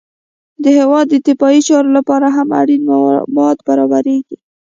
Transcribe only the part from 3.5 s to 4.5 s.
برابریږي